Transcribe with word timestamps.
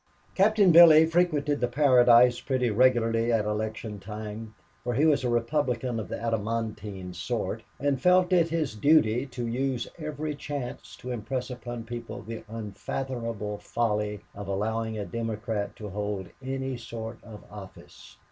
Captain 0.33 0.71
Billy 0.71 1.05
frequented 1.05 1.59
the 1.59 1.67
Paradise 1.67 2.39
pretty 2.39 2.71
regularly 2.71 3.31
at 3.31 3.45
election 3.45 3.99
time, 3.99 4.55
for 4.83 4.95
he 4.95 5.05
was 5.05 5.23
a 5.23 5.29
Republican 5.29 5.99
of 5.99 6.07
the 6.07 6.17
adamantine 6.19 7.13
sort 7.13 7.61
and 7.79 8.01
felt 8.01 8.33
it 8.33 8.49
his 8.49 8.73
duty 8.73 9.27
to 9.27 9.45
use 9.45 9.87
every 9.99 10.33
chance 10.33 10.95
to 10.95 11.11
impress 11.11 11.51
on 11.67 11.83
people 11.83 12.23
the 12.23 12.43
unfathomable 12.47 13.59
folly 13.59 14.21
of 14.33 14.47
allowing 14.47 14.97
a 14.97 15.05
Democrat 15.05 15.75
to 15.75 15.87
hold 15.89 16.29
any 16.41 16.77
sort 16.77 17.23
of 17.23 17.43
office. 17.51 18.17